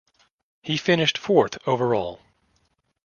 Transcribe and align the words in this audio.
He 0.63 0.77
finished 0.77 1.15
fourth 1.15 1.59
overall. 1.67 2.21